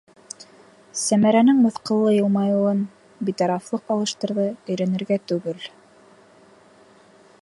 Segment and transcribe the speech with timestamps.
[1.01, 2.81] -Сәмәрәнең мыҫҡыллы йылмайыуын
[3.29, 5.71] битарафлыҡ алыштырҙы,- өйрәнергә түгел.